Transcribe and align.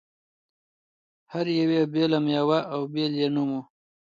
هر 1.33 1.45
یوې 1.59 1.81
بېله 1.93 2.19
مېوه 2.25 2.59
او 2.73 2.81
بېل 2.93 3.13
یې 3.21 3.27
نوم 3.35 3.49
و. 3.57 3.61